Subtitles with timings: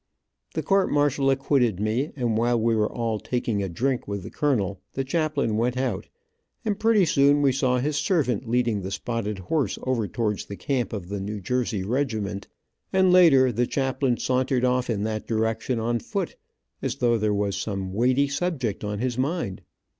[0.55, 4.31] The court martial acquitted me, and while we were all taking a drink with the
[4.31, 6.07] colonel, the chaplain went out,
[6.65, 10.91] and pretty soon we saw his servant leading the spotted horse over towards the camp
[10.91, 12.47] of the New Jersey regiment,
[12.91, 16.35] and later the chaplain sauntered off in that direction on foot,
[16.81, 19.61] as though there was some weighty subject on his mind.